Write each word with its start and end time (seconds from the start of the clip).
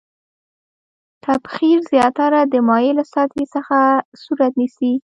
تبخیر 1.25 1.77
زیاتره 1.91 2.41
د 2.53 2.53
مایع 2.67 2.91
له 2.99 3.03
سطحې 3.13 3.45
څخه 3.55 3.77
صورت 4.23 4.53
نیسي. 4.59 4.93